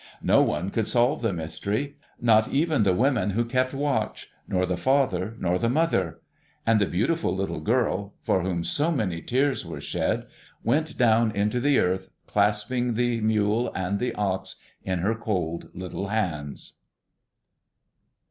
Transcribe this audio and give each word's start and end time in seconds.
No 0.23 0.41
one 0.41 0.71
could 0.71 0.87
solve 0.87 1.21
the 1.21 1.31
mystery, 1.31 1.95
not 2.19 2.47
even 2.47 2.81
the 2.81 2.95
women 2.95 3.29
who 3.29 3.45
kept 3.45 3.71
watch, 3.71 4.31
nor 4.47 4.65
the 4.65 4.75
father, 4.75 5.35
nor 5.39 5.59
the 5.59 5.69
mother; 5.69 6.21
and 6.65 6.81
the 6.81 6.87
beautiful 6.87 7.35
little 7.35 7.59
girl, 7.59 8.15
for 8.23 8.41
whom 8.41 8.63
so 8.63 8.91
many 8.91 9.21
tears 9.21 9.63
were 9.63 9.79
shed, 9.79 10.25
went 10.63 10.97
down 10.97 11.29
into 11.29 11.59
the 11.59 11.77
earth 11.77 12.09
clasping 12.25 12.95
the 12.95 13.21
Mule 13.21 13.71
and 13.75 13.99
the 13.99 14.15
Ox 14.15 14.55
in 14.83 14.97
her 15.01 15.13
cold 15.13 15.69
little 15.75 16.07
hands. 16.07 16.77